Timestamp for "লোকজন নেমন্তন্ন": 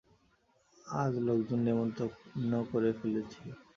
1.27-2.51